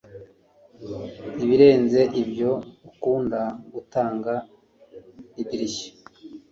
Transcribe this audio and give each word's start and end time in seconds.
Ibirenze 1.43 2.01
ibyo 2.21 2.51
ukunda 2.89 3.41
gutunga 3.73 4.33
idirishya 5.41 5.89